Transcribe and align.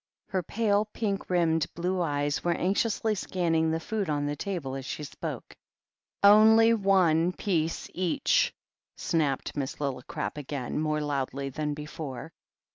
Her 0.29 0.41
pale, 0.41 0.85
pink 0.85 1.29
rimmed 1.29 1.67
blue 1.75 2.01
eyes 2.01 2.43
were 2.43 2.55
anx 2.55 2.81
iously 2.85 3.15
scanning 3.15 3.69
the 3.69 3.79
food 3.79 4.09
on 4.09 4.25
the 4.25 4.35
table 4.35 4.73
as 4.73 4.83
she 4.83 5.03
spoke. 5.03 5.55
"Only 6.23 6.73
one 6.73 7.33
piece 7.33 7.87
each," 7.93 8.51
snapped 8.97 9.55
Miss 9.55 9.75
Lillicrap 9.79 10.39
again, 10.39 10.79
more 10.79 11.01
loudly 11.01 11.49
than 11.49 11.75
before. 11.75 12.33